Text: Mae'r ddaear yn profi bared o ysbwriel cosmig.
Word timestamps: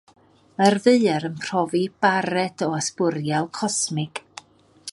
Mae'r 0.59 0.75
ddaear 0.85 1.27
yn 1.29 1.35
profi 1.43 1.81
bared 2.05 2.65
o 2.69 2.71
ysbwriel 2.79 3.47
cosmig. 3.59 4.23